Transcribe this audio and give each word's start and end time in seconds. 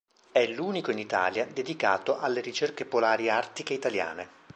È 0.31 0.43
l'unico 0.47 0.89
in 0.89 0.97
Italia 0.97 1.45
dedicato 1.45 2.17
alle 2.17 2.41
ricerche 2.41 2.85
polari 2.85 3.29
artiche 3.29 3.75
italiane. 3.75 4.27